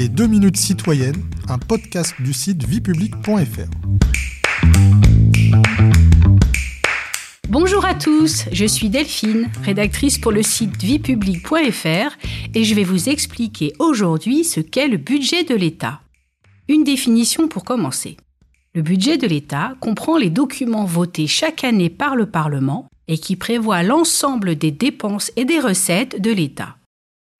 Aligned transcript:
Les 0.00 0.08
2 0.08 0.28
minutes 0.28 0.56
citoyennes, 0.56 1.22
un 1.46 1.58
podcast 1.58 2.14
du 2.20 2.32
site 2.32 2.64
viepublic.fr. 2.64 3.68
Bonjour 7.50 7.84
à 7.84 7.94
tous, 7.94 8.46
je 8.50 8.64
suis 8.64 8.88
Delphine, 8.88 9.50
rédactrice 9.62 10.16
pour 10.16 10.32
le 10.32 10.42
site 10.42 10.82
viepublic.fr 10.82 12.16
et 12.54 12.64
je 12.64 12.74
vais 12.74 12.82
vous 12.82 13.10
expliquer 13.10 13.74
aujourd'hui 13.78 14.44
ce 14.44 14.60
qu'est 14.60 14.88
le 14.88 14.96
budget 14.96 15.44
de 15.44 15.54
l'État. 15.54 16.00
Une 16.68 16.82
définition 16.82 17.46
pour 17.46 17.64
commencer. 17.64 18.16
Le 18.74 18.80
budget 18.80 19.18
de 19.18 19.26
l'État 19.26 19.74
comprend 19.80 20.16
les 20.16 20.30
documents 20.30 20.86
votés 20.86 21.26
chaque 21.26 21.62
année 21.62 21.90
par 21.90 22.16
le 22.16 22.24
Parlement 22.24 22.88
et 23.06 23.18
qui 23.18 23.36
prévoient 23.36 23.82
l'ensemble 23.82 24.56
des 24.56 24.70
dépenses 24.70 25.30
et 25.36 25.44
des 25.44 25.60
recettes 25.60 26.22
de 26.22 26.30
l'État. 26.30 26.78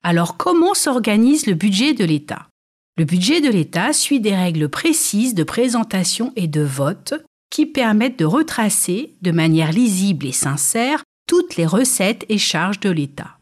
Alors 0.03 0.37
comment 0.37 0.75
s'organise 0.75 1.47
le 1.47 1.55
budget 1.55 1.95
de 1.95 2.05
l'État? 2.05 2.50
Le 2.97 3.05
budget 3.05 3.41
de 3.41 3.49
l'État 3.49 3.93
suit 3.93 4.21
des 4.21 4.35
règles 4.35 4.69
précises 4.69 5.35
de 5.35 5.45
présentation 5.45 6.33
et 6.37 6.49
de 6.49 6.63
vote 6.63 7.15
qui 7.51 7.67
permettent 7.67 8.19
de 8.19 8.25
retracer 8.25 9.17
de 9.23 9.31
manière 9.31 9.73
lisible 9.73 10.27
et 10.27 10.33
sincère 10.33 11.03
toutes 11.27 11.57
les 11.57 11.67
recettes 11.67 12.25
et 12.29 12.39
charges 12.39 12.81
de 12.81 12.91
l'État. 12.91 13.39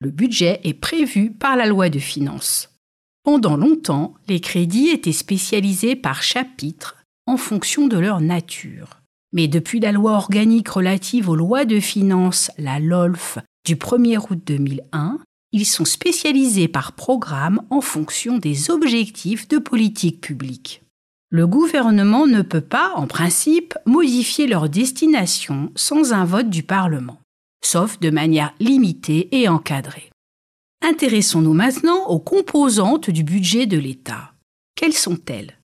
Le 0.00 0.10
budget 0.10 0.60
est 0.64 0.74
prévu 0.74 1.32
par 1.32 1.56
la 1.56 1.66
loi 1.66 1.88
de 1.88 1.98
finances. 1.98 2.74
Pendant 3.24 3.56
longtemps, 3.56 4.14
les 4.28 4.40
crédits 4.40 4.88
étaient 4.88 5.12
spécialisés 5.12 5.96
par 5.96 6.22
chapitre 6.22 6.96
en 7.26 7.36
fonction 7.36 7.88
de 7.88 7.98
leur 7.98 8.20
nature. 8.20 9.00
Mais 9.32 9.48
depuis 9.48 9.80
la 9.80 9.92
loi 9.92 10.12
organique 10.12 10.68
relative 10.68 11.28
aux 11.28 11.36
lois 11.36 11.64
de 11.64 11.80
finances, 11.80 12.50
la 12.56 12.80
LOLF, 12.80 13.38
du 13.66 13.76
1er 13.76 14.18
août 14.30 14.40
2001, 14.46 15.18
ils 15.52 15.66
sont 15.66 15.84
spécialisés 15.84 16.68
par 16.68 16.92
programme 16.92 17.62
en 17.70 17.80
fonction 17.80 18.38
des 18.38 18.70
objectifs 18.70 19.48
de 19.48 19.58
politique 19.58 20.20
publique. 20.20 20.82
Le 21.30 21.46
gouvernement 21.46 22.26
ne 22.26 22.42
peut 22.42 22.62
pas, 22.62 22.92
en 22.94 23.06
principe, 23.06 23.74
modifier 23.84 24.46
leur 24.46 24.68
destination 24.68 25.70
sans 25.74 26.12
un 26.12 26.24
vote 26.24 26.48
du 26.48 26.62
Parlement, 26.62 27.20
sauf 27.62 27.98
de 28.00 28.10
manière 28.10 28.54
limitée 28.60 29.28
et 29.32 29.48
encadrée. 29.48 30.10
Intéressons-nous 30.82 31.54
maintenant 31.54 32.06
aux 32.06 32.20
composantes 32.20 33.10
du 33.10 33.24
budget 33.24 33.66
de 33.66 33.78
l'État. 33.78 34.32
Quelles 34.74 34.94
sont-elles? 34.94 35.58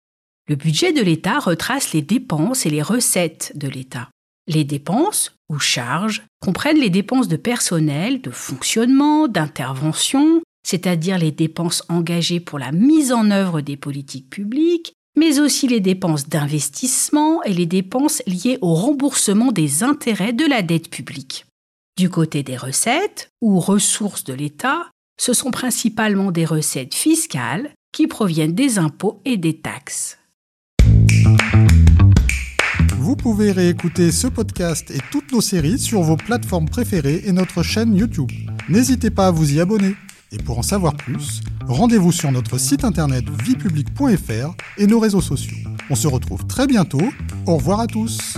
Le 0.49 0.57
budget 0.57 0.93
de 0.93 1.01
l'État 1.01 1.39
retrace 1.39 1.93
les 1.95 2.03
dépenses 2.03 2.67
et 2.67 2.71
les 2.71 2.83
recettes 2.83 3.53
de 3.55 3.69
l'État. 3.69 4.11
Les 4.47 4.65
dépenses, 4.65 5.33
ou 5.49 5.59
charges, 5.59 6.23
comprennent 6.41 6.79
les 6.79 6.91
dépenses 6.91 7.29
de 7.29 7.37
personnel, 7.37 8.21
de 8.21 8.31
fonctionnement, 8.31 9.27
d'intervention, 9.29 10.43
c'est-à-dire 10.67 11.19
les 11.19 11.33
dépenses 11.33 11.83
engagées 11.89 12.41
pour 12.41 12.59
la 12.59 12.73
mise 12.73 13.13
en 13.13 13.31
œuvre 13.31 13.61
des 13.61 13.77
politiques 13.77 14.29
publiques, 14.29 14.93
mais 15.17 15.39
aussi 15.41 15.69
les 15.69 15.81
dépenses 15.81 16.29
d'investissement 16.29 17.43
et 17.45 17.53
les 17.53 17.67
dépenses 17.67 18.23
liées 18.27 18.59
au 18.61 18.75
remboursement 18.75 19.53
des 19.53 19.83
intérêts 19.83 20.33
de 20.33 20.45
la 20.45 20.63
dette 20.63 20.91
publique. 20.91 21.47
Du 21.97 22.11
côté 22.11 22.43
des 22.43 22.57
recettes, 22.57 23.29
ou 23.41 23.61
ressources 23.61 24.25
de 24.25 24.35
l'État, 24.35 24.91
ce 25.19 25.33
sont 25.33 25.53
principalement 25.53 26.33
des 26.33 26.45
recettes 26.45 26.95
fiscales 26.95 27.73
qui 27.93 28.09
proviennent 28.09 28.55
des 28.55 28.79
impôts 28.79 29.21
et 29.25 29.37
des 29.37 29.59
taxes. 29.59 30.19
Vous 32.99 33.17
pouvez 33.17 33.53
réécouter 33.53 34.13
ce 34.13 34.27
podcast 34.27 34.91
et 34.91 34.99
toutes 35.11 35.33
nos 35.33 35.41
séries 35.41 35.79
sur 35.79 36.03
vos 36.03 36.17
plateformes 36.17 36.69
préférées 36.69 37.23
et 37.25 37.33
notre 37.33 37.63
chaîne 37.63 37.95
YouTube. 37.95 38.31
N'hésitez 38.69 39.11
pas 39.11 39.29
à 39.29 39.31
vous 39.31 39.55
y 39.55 39.61
abonner. 39.61 39.95
Et 40.33 40.39
pour 40.39 40.59
en 40.59 40.63
savoir 40.63 40.95
plus, 40.97 41.43
rendez-vous 41.67 42.11
sur 42.11 42.33
notre 42.33 42.59
site 42.59 42.85
internet 42.85 43.25
viepublic.fr 43.45 44.55
et 44.79 44.87
nos 44.87 44.99
réseaux 44.99 45.21
sociaux. 45.21 45.57
On 45.91 45.95
se 45.95 46.09
retrouve 46.09 46.47
très 46.47 46.67
bientôt. 46.67 47.03
Au 47.47 47.57
revoir 47.57 47.81
à 47.81 47.87
tous. 47.87 48.37